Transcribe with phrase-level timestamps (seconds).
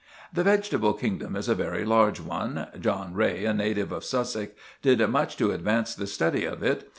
[0.33, 2.65] "'The vegetable kingdom is a very large one.
[2.79, 6.89] John Ray, a native of Sussex, did much to advance the study of it.